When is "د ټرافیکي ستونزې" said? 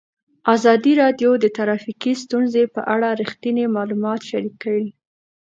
1.39-2.63